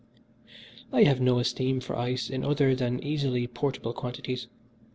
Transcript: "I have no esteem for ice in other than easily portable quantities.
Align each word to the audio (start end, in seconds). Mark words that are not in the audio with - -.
"I 0.91 1.03
have 1.03 1.21
no 1.21 1.37
esteem 1.37 1.79
for 1.79 1.95
ice 1.95 2.27
in 2.27 2.43
other 2.43 2.73
than 2.73 3.03
easily 3.03 3.45
portable 3.45 3.93
quantities. 3.93 4.47